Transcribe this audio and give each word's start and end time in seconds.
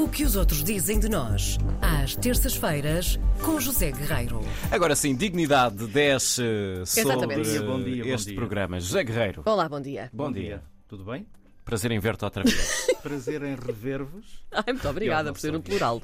O 0.00 0.08
que 0.08 0.24
os 0.24 0.34
outros 0.36 0.62
dizem 0.64 0.98
de 0.98 1.08
nós, 1.08 1.58
às 1.80 2.14
terças-feiras, 2.16 3.18
com 3.44 3.60
José 3.60 3.90
Guerreiro. 3.92 4.40
Agora 4.70 4.94
sim, 4.96 5.14
dignidade 5.14 5.86
desce 5.86 6.42
sobre 6.86 7.12
Exatamente. 7.12 7.36
Bom 7.36 7.42
dia, 7.50 7.62
bom 7.62 7.82
dia, 7.82 8.04
bom 8.04 8.10
este 8.10 8.26
dia. 8.28 8.36
programa. 8.36 8.80
José 8.80 9.04
Guerreiro, 9.04 9.42
Olá, 9.44 9.68
bom 9.68 9.80
dia. 9.80 10.08
bom 10.12 10.32
dia. 10.32 10.62
Tudo 10.88 11.04
bem? 11.04 11.26
Prazer 11.64 11.90
em 11.90 11.98
ver-te 11.98 12.24
outra 12.24 12.42
vez. 12.42 12.86
Prazer 13.02 13.42
em 13.42 13.54
rever-vos. 13.54 14.42
Ai, 14.50 14.72
muito 14.72 14.88
obrigada 14.88 15.24
não 15.24 15.32
por 15.34 15.40
ser 15.40 15.48
sou 15.50 15.58
um 15.58 15.62
plural. 15.62 16.02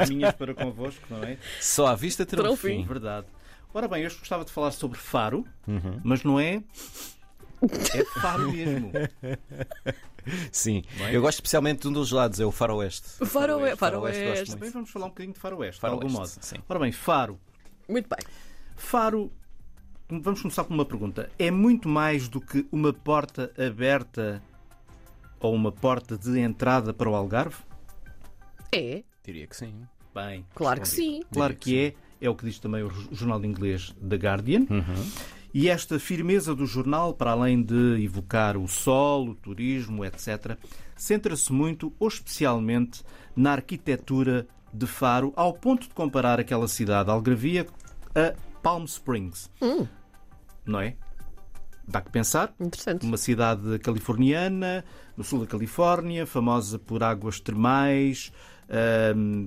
As 0.00 0.10
minhas 0.10 0.34
para 0.34 0.54
convosco, 0.54 1.02
não 1.08 1.24
é? 1.24 1.38
Só 1.60 1.86
à 1.86 1.94
vista 1.94 2.26
terão 2.26 2.44
Terão 2.44 2.56
fim. 2.56 2.82
fim. 2.82 2.84
Verdade. 2.84 3.26
Ora 3.72 3.88
bem, 3.88 4.04
hoje 4.04 4.16
gostava 4.18 4.44
de 4.44 4.50
falar 4.52 4.70
sobre 4.72 4.98
Faro, 4.98 5.44
Uhum. 5.66 6.00
mas 6.04 6.22
não 6.22 6.38
é. 6.38 6.62
É 7.94 8.20
Faro 8.20 8.52
mesmo. 8.52 8.92
Sim. 10.52 10.82
É? 11.00 11.14
Eu 11.16 11.20
gosto 11.22 11.38
especialmente 11.38 11.82
de 11.82 11.88
um 11.88 11.92
dos 11.92 12.10
lados, 12.12 12.40
é 12.40 12.44
o 12.44 12.50
faroeste. 12.50 13.08
Faroeste. 13.26 13.78
Faroeste, 13.78 14.20
Faroeste. 14.20 14.50
Também 14.54 14.70
vamos 14.70 14.90
falar 14.90 15.06
um 15.06 15.08
bocadinho 15.10 15.34
de 15.34 15.40
Faroeste, 15.40 15.80
Faroeste, 15.80 16.06
de 16.06 16.06
algum 16.06 16.20
modo. 16.20 16.44
sim. 16.44 16.56
Ora 16.68 16.78
bem, 16.78 16.92
Faro. 16.92 17.38
Muito 17.88 18.08
bem. 18.08 18.18
Faro. 18.76 19.30
Vamos 20.08 20.42
começar 20.42 20.64
com 20.64 20.74
uma 20.74 20.84
pergunta. 20.84 21.30
É 21.38 21.50
muito 21.50 21.88
mais 21.88 22.28
do 22.28 22.40
que 22.40 22.66
uma 22.72 22.92
porta 22.92 23.52
aberta 23.58 24.42
ou 25.38 25.54
uma 25.54 25.70
porta 25.72 26.18
de 26.18 26.38
entrada 26.40 26.92
para 26.92 27.08
o 27.08 27.14
Algarve? 27.14 27.56
É, 28.72 29.02
Diria 29.24 29.46
que 29.46 29.56
sim. 29.56 29.86
Bem. 30.14 30.44
claro 30.54 30.80
que 30.80 30.88
sim. 30.88 31.22
Claro 31.32 31.54
que 31.54 31.60
que 31.60 31.96
é, 32.20 32.26
é 32.26 32.30
o 32.30 32.34
que 32.34 32.44
diz 32.44 32.58
também 32.58 32.82
o 32.82 32.90
jornal 33.12 33.44
inglês 33.44 33.94
The 34.06 34.16
Guardian. 34.16 34.66
E 35.52 35.68
esta 35.68 35.98
firmeza 35.98 36.54
do 36.54 36.64
jornal, 36.64 37.12
para 37.12 37.32
além 37.32 37.62
de 37.62 38.02
evocar 38.04 38.56
o 38.56 38.68
sol, 38.68 39.30
o 39.30 39.34
turismo, 39.34 40.04
etc., 40.04 40.56
centra-se 40.96 41.52
muito, 41.52 41.92
ou 41.98 42.08
especialmente, 42.08 43.02
na 43.34 43.52
arquitetura 43.52 44.46
de 44.72 44.86
Faro, 44.86 45.32
ao 45.34 45.52
ponto 45.52 45.88
de 45.88 45.94
comparar 45.94 46.38
aquela 46.38 46.68
cidade 46.68 47.10
algravia 47.10 47.66
a 48.14 48.34
Palm 48.62 48.84
Springs. 48.84 49.50
Não 50.64 50.80
é? 50.80 50.94
Dá 51.88 52.00
que 52.00 52.10
pensar. 52.10 52.54
Interessante. 52.60 53.04
Uma 53.04 53.16
cidade 53.16 53.78
californiana, 53.80 54.84
no 55.16 55.24
sul 55.24 55.40
da 55.40 55.46
Califórnia, 55.46 56.24
famosa 56.24 56.78
por 56.78 57.02
águas 57.02 57.40
termais, 57.40 58.30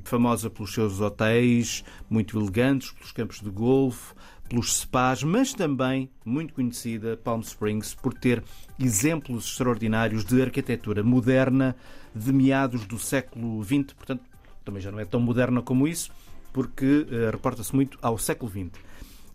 famosa 0.04 0.50
pelos 0.50 0.74
seus 0.74 1.00
hotéis 1.00 1.84
muito 2.10 2.38
elegantes, 2.38 2.92
pelos 2.92 3.12
campos 3.12 3.40
de 3.42 3.50
golfe, 3.50 4.14
pelos 4.50 4.80
spas, 4.80 5.24
mas 5.24 5.54
também 5.54 6.10
muito 6.26 6.54
conhecida, 6.54 7.18
Palm 7.18 7.42
Springs, 7.42 7.96
por 7.96 8.14
ter 8.14 8.44
exemplos 8.80 9.46
extraordinários 9.46 10.26
de 10.26 10.42
arquitetura 10.42 11.04
moderna 11.04 11.76
de 12.14 12.32
meados 12.32 12.86
do 12.86 13.00
século 13.00 13.64
XX, 13.64 13.94
portanto, 13.94 14.24
também 14.64 14.82
já 14.82 14.92
não 14.92 15.00
é 15.00 15.06
tão 15.06 15.20
moderna 15.20 15.62
como 15.62 15.88
isso, 15.88 16.12
porque 16.52 17.08
eh, 17.10 17.32
reporta-se 17.32 17.74
muito 17.74 17.98
ao 18.02 18.18
século 18.18 18.52
XX. 18.52 18.80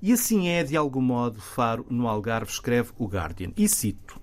E 0.01 0.13
assim 0.13 0.49
é, 0.49 0.63
de 0.63 0.77
algum 0.77 1.03
modo, 1.03 1.41
Faro, 1.41 1.85
no 1.91 2.07
Algarve, 2.07 2.51
escreve 2.51 2.91
o 2.97 3.07
Guardian. 3.07 3.51
E 3.57 3.69
cito: 3.69 4.21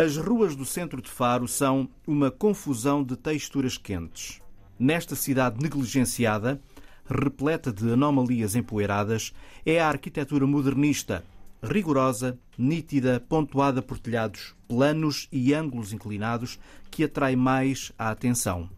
As 0.00 0.16
ruas 0.16 0.54
do 0.54 0.64
centro 0.64 1.02
de 1.02 1.10
Faro 1.10 1.48
são 1.48 1.88
uma 2.06 2.30
confusão 2.30 3.02
de 3.02 3.16
texturas 3.16 3.76
quentes. 3.76 4.40
Nesta 4.78 5.16
cidade 5.16 5.60
negligenciada, 5.60 6.62
repleta 7.04 7.72
de 7.72 7.94
anomalias 7.94 8.54
empoeiradas, 8.54 9.32
é 9.66 9.80
a 9.80 9.88
arquitetura 9.88 10.46
modernista, 10.46 11.24
rigorosa, 11.60 12.38
nítida, 12.56 13.18
pontuada 13.28 13.82
por 13.82 13.98
telhados 13.98 14.54
planos 14.68 15.26
e 15.32 15.52
ângulos 15.52 15.92
inclinados, 15.92 16.60
que 16.92 17.02
atrai 17.02 17.34
mais 17.34 17.90
a 17.98 18.10
atenção. 18.10 18.70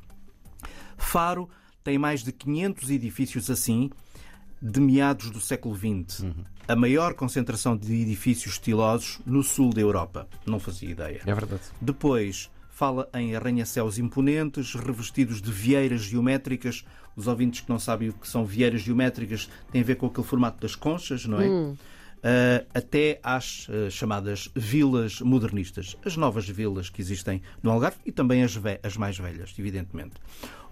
Faro 0.97 1.51
tem 1.85 1.99
mais 1.99 2.25
de 2.25 2.33
500 2.33 2.89
edifícios 2.89 3.51
assim, 3.51 3.91
de 4.61 4.81
meados 4.81 5.31
do 5.31 5.41
século 5.41 5.75
XX. 5.75 6.25
A 6.69 6.77
maior 6.77 7.15
concentração 7.15 7.77
de 7.77 7.93
edifícios 7.93 8.55
estilosos 8.55 9.21
no 9.27 9.43
sul 9.43 9.71
da 9.73 9.81
Europa. 9.81 10.29
Não 10.47 10.61
fazia 10.61 10.91
ideia. 10.91 11.21
É 11.27 11.35
verdade. 11.35 11.63
Depois 11.81 12.51
fala 12.71 13.09
em 13.13 13.37
arranha-céus 13.37 13.99
imponentes, 13.99 14.75
revestidos 14.75 15.43
de 15.43 15.51
vieiras 15.51 16.03
geométricas. 16.03 16.85
Os 17.17 17.27
ouvintes 17.27 17.61
que 17.61 17.69
não 17.69 17.79
sabem 17.79 18.09
o 18.09 18.13
que 18.13 18.29
são 18.29 18.45
vieiras 18.45 18.83
geométricas 18.83 19.51
têm 19.71 19.83
a 19.83 19.85
ver 19.85 19.97
com 19.97 20.07
aquele 20.07 20.27
formato 20.27 20.61
das 20.61 20.75
conchas, 20.75 21.27
não 21.27 21.41
é? 21.41 21.47
Ah, 21.47 21.75
até 22.75 23.19
às 23.23 23.67
ah, 23.71 23.91
chamadas 23.91 24.51
vilas 24.55 25.21
modernistas, 25.21 25.97
as 26.05 26.17
novas 26.17 26.49
vilas 26.49 26.91
que 26.91 27.01
existem 27.01 27.41
no 27.63 27.71
Algarve 27.71 27.99
e 28.05 28.13
também 28.13 28.43
as, 28.43 28.59
as 28.83 28.97
mais 28.97 29.19
velhas, 29.19 29.55
evidentemente. 29.59 30.15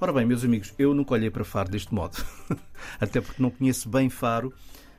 Ora 0.01 0.13
bem, 0.13 0.27
meus 0.27 0.45
amigos, 0.45 0.73
eu 0.79 0.95
nunca 0.95 1.15
olhei 1.15 1.31
para 1.31 1.45
Faro 1.45 1.71
deste 1.71 1.93
modo, 1.93 2.23
até 3.01 3.21
porque 3.21 3.43
não 3.43 3.51
conheço 3.51 3.89
bem 3.89 4.09
Faro, 4.09 4.53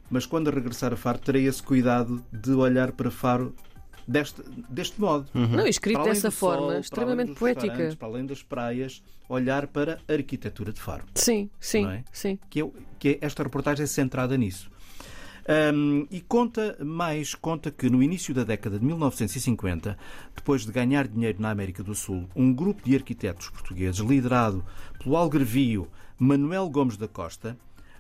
mas 0.10 0.26
quando 0.26 0.50
regressar 0.50 0.92
a 0.92 0.98
Faro 0.98 1.20
terei 1.20 1.46
esse 1.46 1.62
cuidado 1.62 2.24
de 2.34 2.52
olhar 2.52 2.92
para 2.92 3.12
Faro 3.12 3.56
deste, 4.08 4.42
deste 4.68 5.00
modo. 5.00 5.30
Não, 5.34 5.68
escrito 5.68 5.98
Para 6.02 6.10
dessa 6.12 6.32
sol, 6.32 6.50
forma, 6.50 6.58
para 6.58 6.72
além 6.72 6.82
extremamente 6.82 7.28
dos 7.30 7.38
poética. 7.40 7.96
Para 7.98 8.08
além 8.08 8.26
das 8.26 8.42
praias, 8.44 9.04
olhar 9.30 9.68
para 9.68 10.00
a 10.08 10.14
arquitetura 10.14 10.74
de 10.74 10.82
Faro. 10.82 11.06
Sim, 11.14 11.50
sim, 11.60 11.86
é? 11.86 12.04
sim. 12.12 12.40
Que, 12.50 12.62
é- 12.62 12.72
que 12.98 13.10
é- 13.10 13.18
esta 13.22 13.44
reportagem 13.44 13.84
é 13.84 13.88
centrada 13.88 14.36
nisso. 14.36 14.70
Hum, 15.52 16.06
e 16.12 16.22
conta 16.22 16.78
mais, 16.80 17.34
conta 17.34 17.72
que 17.72 17.90
no 17.90 18.04
início 18.04 18.36
da 18.36 18.44
década 18.44 18.78
de 18.78 18.86
1950, 18.86 19.98
depois 20.36 20.64
de 20.64 20.72
ganhar 20.72 21.08
dinheiro 21.08 21.42
na 21.42 21.50
América 21.50 21.82
do 21.82 21.96
Sul, 21.96 22.30
um 22.36 22.54
grupo 22.54 22.84
de 22.88 22.96
arquitetos 22.96 23.50
portugueses, 23.50 24.00
liderado 24.00 24.64
pelo 25.00 25.18
algarvio 25.18 25.88
Manuel 26.20 26.70
Gomes 26.70 26.98
da 26.98 27.08
Costa, 27.08 27.58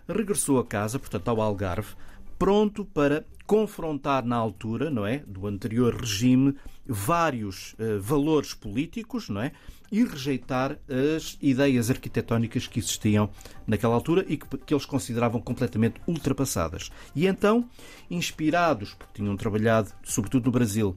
regressou 0.07 0.59
a 0.59 0.63
casa, 0.63 0.99
portanto 0.99 1.27
ao 1.27 1.41
Algarve, 1.41 1.95
pronto 2.39 2.85
para 2.85 3.25
confrontar 3.45 4.23
na 4.23 4.37
altura, 4.37 4.89
não 4.89 5.05
é, 5.05 5.23
do 5.27 5.45
anterior 5.45 5.93
regime, 5.93 6.55
vários 6.87 7.75
eh, 7.77 7.97
valores 7.97 8.53
políticos, 8.53 9.27
não 9.27 9.41
é, 9.41 9.51
e 9.91 10.03
rejeitar 10.03 10.77
as 10.87 11.37
ideias 11.41 11.89
arquitetónicas 11.89 12.67
que 12.67 12.79
existiam 12.79 13.29
naquela 13.67 13.95
altura 13.95 14.23
e 14.27 14.37
que, 14.37 14.57
que 14.57 14.73
eles 14.73 14.85
consideravam 14.85 15.41
completamente 15.41 15.99
ultrapassadas. 16.07 16.91
E 17.15 17.27
então, 17.27 17.67
inspirados, 18.09 18.93
porque 18.93 19.21
tinham 19.21 19.35
trabalhado 19.35 19.91
sobretudo 20.03 20.45
no 20.45 20.51
Brasil, 20.51 20.95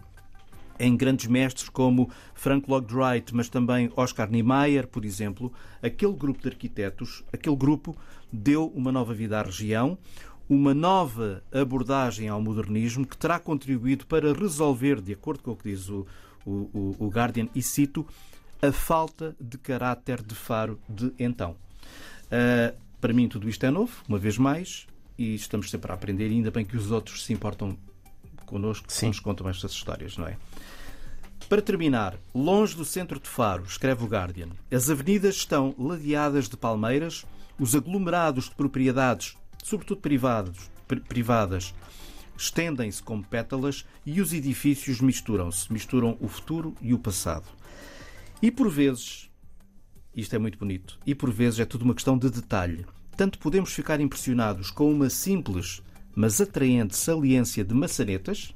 em 0.78 0.96
grandes 0.96 1.26
mestres 1.26 1.68
como 1.68 2.10
Frank 2.34 2.68
Lloyd 2.68 2.94
Wright, 2.94 3.34
mas 3.34 3.48
também 3.48 3.90
Oscar 3.96 4.30
Niemeyer, 4.30 4.86
por 4.86 5.04
exemplo, 5.04 5.52
aquele 5.82 6.14
grupo 6.14 6.42
de 6.42 6.48
arquitetos, 6.48 7.24
aquele 7.32 7.56
grupo 7.56 7.96
deu 8.32 8.66
uma 8.74 8.90
nova 8.90 9.14
vida 9.14 9.38
à 9.38 9.42
região, 9.42 9.98
uma 10.52 10.74
nova 10.74 11.42
abordagem 11.50 12.28
ao 12.28 12.38
modernismo 12.42 13.06
que 13.06 13.16
terá 13.16 13.38
contribuído 13.38 14.04
para 14.04 14.34
resolver, 14.34 15.00
de 15.00 15.14
acordo 15.14 15.42
com 15.42 15.52
o 15.52 15.56
que 15.56 15.70
diz 15.70 15.88
o, 15.88 16.06
o, 16.44 16.94
o- 16.98 17.08
Guardian, 17.08 17.48
e 17.54 17.62
cito, 17.62 18.06
a 18.60 18.70
falta 18.70 19.34
de 19.40 19.56
caráter 19.56 20.22
de 20.22 20.34
Faro 20.34 20.78
de 20.86 21.10
então. 21.18 21.56
Uh, 22.26 22.76
para 23.00 23.14
mim 23.14 23.28
tudo 23.28 23.48
isto 23.48 23.64
é 23.64 23.70
novo, 23.70 23.92
uma 24.06 24.18
vez 24.18 24.36
mais, 24.36 24.86
e 25.16 25.34
estamos 25.34 25.70
sempre 25.70 25.90
a 25.90 25.94
aprender, 25.94 26.28
e 26.28 26.34
ainda 26.34 26.50
bem 26.50 26.66
que 26.66 26.76
os 26.76 26.90
outros 26.90 27.24
se 27.24 27.32
importam 27.32 27.74
connosco, 28.44 28.86
que 28.86 29.06
nos 29.06 29.20
contam 29.20 29.48
estas 29.48 29.72
histórias, 29.72 30.18
não 30.18 30.26
é? 30.26 30.36
Para 31.48 31.62
terminar, 31.62 32.14
longe 32.34 32.76
do 32.76 32.84
centro 32.84 33.18
de 33.18 33.28
Faro, 33.28 33.64
escreve 33.64 34.04
o 34.04 34.06
Guardian, 34.06 34.48
as 34.70 34.90
avenidas 34.90 35.36
estão 35.36 35.74
ladeadas 35.78 36.46
de 36.46 36.58
palmeiras, 36.58 37.24
os 37.58 37.74
aglomerados 37.74 38.50
de 38.50 38.54
propriedades, 38.54 39.34
sobretudo 39.62 40.00
privados, 40.00 40.70
pri- 40.86 41.00
privadas, 41.00 41.72
estendem-se 42.36 43.02
como 43.02 43.24
pétalas 43.24 43.86
e 44.04 44.20
os 44.20 44.32
edifícios 44.32 45.00
misturam-se, 45.00 45.72
misturam 45.72 46.16
o 46.20 46.28
futuro 46.28 46.74
e 46.80 46.92
o 46.92 46.98
passado. 46.98 47.46
E 48.42 48.50
por 48.50 48.68
vezes, 48.68 49.30
isto 50.14 50.34
é 50.34 50.38
muito 50.38 50.58
bonito, 50.58 50.98
e 51.06 51.14
por 51.14 51.30
vezes 51.30 51.60
é 51.60 51.64
tudo 51.64 51.84
uma 51.84 51.94
questão 51.94 52.18
de 52.18 52.28
detalhe. 52.28 52.84
Tanto 53.16 53.38
podemos 53.38 53.72
ficar 53.72 54.00
impressionados 54.00 54.70
com 54.70 54.90
uma 54.92 55.08
simples, 55.08 55.82
mas 56.14 56.40
atraente 56.40 56.96
saliência 56.96 57.64
de 57.64 57.72
maçanetas, 57.72 58.54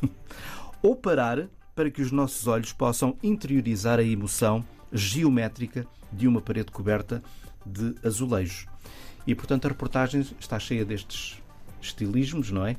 ou 0.82 0.96
parar 0.96 1.48
para 1.74 1.90
que 1.90 2.00
os 2.00 2.10
nossos 2.10 2.46
olhos 2.46 2.72
possam 2.72 3.16
interiorizar 3.22 3.98
a 3.98 4.02
emoção 4.02 4.64
geométrica 4.92 5.86
de 6.10 6.26
uma 6.26 6.40
parede 6.40 6.70
coberta 6.70 7.22
de 7.66 7.94
azulejo. 8.02 8.66
E 9.26 9.34
portanto 9.34 9.64
a 9.66 9.68
reportagem 9.68 10.24
está 10.38 10.58
cheia 10.58 10.84
destes 10.84 11.40
estilismos, 11.80 12.50
não 12.50 12.66
é? 12.66 12.76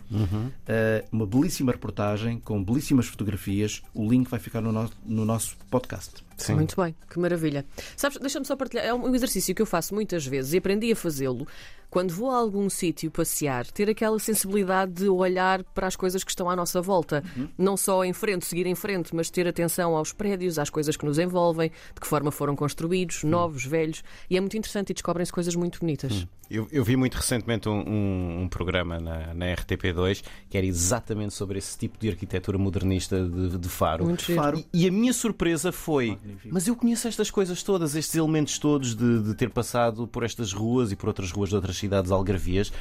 Eh, 0.67 1.05
uma 1.11 1.25
belíssima 1.25 1.71
reportagem 1.71 2.39
com 2.39 2.63
belíssimas 2.63 3.05
fotografias. 3.07 3.81
O 3.93 4.09
link 4.09 4.29
vai 4.29 4.39
ficar 4.39 4.61
no, 4.61 4.71
no 4.71 4.89
no 5.05 5.25
nosso 5.25 5.57
podcast. 5.69 6.26
Sim. 6.37 6.53
Muito 6.55 6.79
bem, 6.81 6.95
que 7.09 7.19
maravilha. 7.19 7.65
Sabes, 7.95 8.17
deixa-me 8.19 8.45
só 8.45 8.55
partilhar. 8.55 8.85
É 8.85 8.93
um 8.93 9.13
exercício 9.15 9.53
que 9.55 9.61
eu 9.61 9.65
faço 9.65 9.93
muitas 9.95 10.25
vezes 10.25 10.53
e 10.53 10.57
aprendi 10.57 10.91
a 10.91 10.95
fazê-lo 10.95 11.47
quando 11.89 12.11
vou 12.13 12.29
a 12.29 12.35
algum 12.37 12.69
sítio 12.69 13.09
passear, 13.09 13.65
ter 13.67 13.89
aquela 13.89 14.19
sensibilidade 14.19 14.91
de 14.91 15.07
olhar 15.09 15.63
para 15.63 15.87
as 15.87 15.95
coisas 15.95 16.21
que 16.21 16.29
estão 16.29 16.49
à 16.49 16.55
nossa 16.55 16.81
volta. 16.81 17.23
Não 17.57 17.77
só 17.77 18.03
em 18.03 18.11
frente, 18.11 18.45
seguir 18.45 18.67
em 18.67 18.75
frente, 18.75 19.15
mas 19.15 19.29
ter 19.29 19.47
atenção 19.47 19.95
aos 19.95 20.11
prédios, 20.11 20.59
às 20.59 20.69
coisas 20.69 20.97
que 20.97 21.05
nos 21.05 21.17
envolvem, 21.17 21.69
de 21.95 22.01
que 22.01 22.05
forma 22.05 22.29
foram 22.29 22.55
construídos, 22.57 23.23
novos, 23.23 23.63
velhos. 23.65 24.03
E 24.29 24.35
é 24.35 24.41
muito 24.41 24.57
interessante 24.57 24.89
e 24.89 24.93
descobrem-se 24.93 25.31
coisas 25.31 25.55
muito 25.55 25.79
bonitas. 25.79 26.27
Eu, 26.51 26.67
eu 26.71 26.83
vi 26.83 26.95
muito 26.97 27.15
recentemente 27.15 27.67
um, 27.69 27.79
um- 27.79 28.41
um 28.43 28.49
programa 28.49 28.99
na, 28.99 29.33
na 29.33 29.45
RTP2 29.55 30.23
que 30.49 30.57
era 30.57 30.65
exatamente 30.67 31.33
sobre 31.33 31.57
esse 31.57 31.77
tipo 31.77 31.97
de 31.97 32.09
arquitetura 32.09 32.57
modernista 32.57 33.21
de, 33.27 33.57
de 33.57 33.69
Faro. 33.69 34.05
Muito. 34.05 34.33
Faro. 34.33 34.57
E, 34.73 34.83
e 34.83 34.87
a 34.87 34.91
minha 34.91 35.11
surpresa 35.13 35.71
foi: 35.71 36.17
Magnífico. 36.27 36.53
mas 36.53 36.67
eu 36.67 36.75
conheço 36.75 37.07
estas 37.07 37.31
coisas 37.31 37.63
todas, 37.63 37.95
estes 37.95 38.15
elementos 38.15 38.59
todos 38.59 38.95
de, 38.95 39.23
de 39.23 39.33
ter 39.35 39.49
passado 39.49 40.07
por 40.07 40.23
estas 40.23 40.53
ruas 40.53 40.91
e 40.91 40.95
por 40.95 41.07
outras 41.07 41.31
ruas 41.31 41.49
de 41.49 41.55
outras 41.55 41.77
cidades 41.77 42.11
algarvias. 42.11 42.71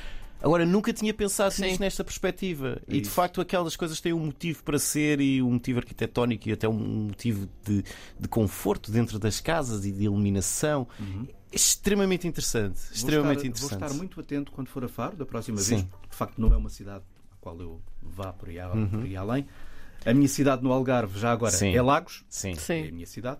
Agora, 0.42 0.66
nunca 0.66 0.92
tinha 0.92 1.14
pensado 1.14 1.50
Sim. 1.54 1.62
nisto 1.62 1.80
nesta 1.80 2.04
perspectiva. 2.04 2.78
e 2.86 3.00
de 3.00 3.08
facto, 3.08 3.40
aquelas 3.40 3.74
coisas 3.74 4.00
têm 4.02 4.12
um 4.12 4.26
motivo 4.26 4.62
para 4.62 4.78
ser 4.78 5.18
e 5.20 5.40
um 5.42 5.52
motivo 5.52 5.78
arquitetónico 5.78 6.48
e 6.48 6.52
até 6.52 6.68
um 6.68 7.06
motivo 7.06 7.48
de, 7.64 7.82
de 8.20 8.28
conforto 8.28 8.92
dentro 8.92 9.18
das 9.18 9.40
casas 9.40 9.86
e 9.86 9.90
de 9.92 10.04
iluminação. 10.04 10.86
É 11.50 11.56
extremamente 11.56 12.28
interessante. 12.28 12.76
Vou 12.78 12.92
Extremamente 12.92 13.36
estar, 13.38 13.48
interessante. 13.48 13.78
Vou 13.78 13.86
estar 13.88 13.96
muito 13.98 14.20
atento 14.20 14.52
quando 14.52 14.68
for 14.68 14.84
a 14.84 14.88
Faro, 14.88 15.16
da 15.16 15.24
próxima 15.24 15.56
Sim. 15.58 15.76
vez, 15.76 15.82
porque 15.90 16.08
de 16.10 16.16
facto 16.16 16.38
não 16.38 16.52
é 16.52 16.56
uma 16.56 16.68
cidade 16.68 17.02
à 17.32 17.36
qual 17.40 17.58
eu 17.58 17.80
vá 18.02 18.30
por 18.32 18.50
aí, 18.50 18.58
Uhum. 18.60 18.88
por 18.88 19.02
aí 19.04 19.16
além. 19.16 19.46
A 20.04 20.14
minha 20.14 20.28
cidade 20.28 20.62
no 20.62 20.72
Algarve, 20.72 21.18
já 21.18 21.32
agora, 21.32 21.52
Sim. 21.52 21.74
é 21.74 21.82
Lagos, 21.82 22.24
Sim. 22.28 22.50
é 22.50 22.52
a 22.52 22.56
Sim. 22.56 22.90
minha 22.92 23.06
cidade. 23.06 23.38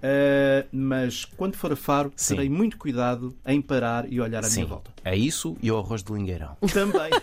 Uh, 0.00 0.66
mas 0.72 1.26
quando 1.26 1.56
for 1.56 1.72
a 1.72 1.76
Faro, 1.76 2.10
Sim. 2.16 2.34
terei 2.34 2.48
muito 2.48 2.78
cuidado 2.78 3.36
em 3.46 3.60
parar 3.60 4.10
e 4.10 4.18
olhar 4.18 4.40
à 4.42 4.48
Sim. 4.48 4.60
minha 4.60 4.66
volta. 4.66 4.90
É 5.04 5.14
isso 5.14 5.58
e 5.62 5.70
o 5.70 5.76
arroz 5.78 6.02
de 6.02 6.10
lingueirão. 6.12 6.56
Também. 6.72 7.10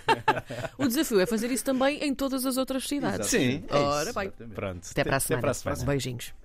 O 0.78 0.88
desafio 0.88 1.20
é 1.20 1.26
fazer 1.26 1.50
isso 1.52 1.64
também 1.66 2.04
em 2.04 2.14
todas 2.14 2.46
as 2.46 2.56
outras 2.58 2.88
cidades. 2.88 3.34
Exato. 3.34 3.44
Sim, 3.44 3.64
é 3.68 3.76
Ora 3.76 4.14
bem. 4.14 4.30
Pronto. 4.54 4.88
Até 4.92 5.04
para 5.04 5.16
a 5.16 5.20
semana. 5.20 5.40
Até 5.40 5.42
para 5.42 5.52
a 5.72 5.76
semana. 5.76 5.86
Beijinhos. 5.86 6.34